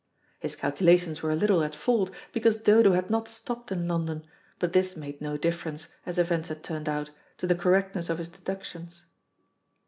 His 0.39 0.55
calculations 0.55 1.21
were 1.21 1.29
a 1.29 1.35
little 1.35 1.61
at 1.61 1.75
fault, 1.75 2.09
because 2.31 2.59
Dodo 2.63 2.93
had 2.93 3.11
not 3.11 3.27
stopped 3.27 3.71
in 3.71 3.87
London, 3.87 4.25
but 4.57 4.73
this 4.73 4.97
made 4.97 5.21
no 5.21 5.37
difference, 5.37 5.89
as 6.07 6.17
events 6.17 6.49
had 6.49 6.63
turned 6.63 6.89
out, 6.89 7.11
to 7.37 7.45
the 7.45 7.53
correctness 7.53 8.09
of 8.09 8.17
his 8.17 8.29
deductions. 8.29 9.03